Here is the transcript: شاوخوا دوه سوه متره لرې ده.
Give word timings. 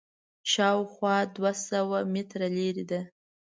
شاوخوا 0.51 1.15
دوه 1.35 1.51
سوه 1.67 1.99
متره 2.13 2.47
لرې 2.57 2.85
ده. 2.91 3.01